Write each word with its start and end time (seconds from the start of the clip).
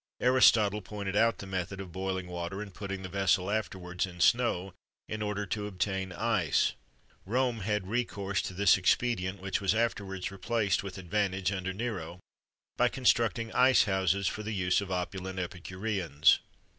Aristotle 0.19 0.81
pointed 0.81 1.15
out 1.15 1.37
the 1.37 1.45
method 1.45 1.79
of 1.79 1.91
boiling 1.91 2.25
water, 2.25 2.59
and 2.59 2.73
putting 2.73 3.03
the 3.03 3.07
vessel 3.07 3.51
afterwards 3.51 4.07
in 4.07 4.19
snow, 4.19 4.73
in 5.07 5.21
order 5.21 5.45
to 5.45 5.67
obtain 5.67 6.11
ice. 6.11 6.73
Rome 7.23 7.59
had 7.59 7.85
recourse 7.85 8.41
to 8.41 8.55
this 8.55 8.77
expedient, 8.79 9.39
which 9.43 9.61
was 9.61 9.75
afterwards 9.75 10.31
replaced 10.31 10.81
with 10.81 10.97
advantage, 10.97 11.51
under 11.51 11.71
Nero, 11.71 12.19
by 12.77 12.87
constructing 12.89 13.53
ice 13.53 13.83
houses 13.83 14.27
for 14.27 14.41
the 14.41 14.55
use 14.55 14.81
of 14.81 14.91
opulent 14.91 15.37
epicureans. 15.37 16.39